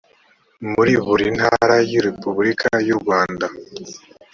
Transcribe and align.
muri 0.71 0.93
buri 1.05 1.27
ntara 1.37 1.77
ya 1.91 1.99
repubulika 2.07 2.69
y 2.87 2.89
urwanda 2.95 3.45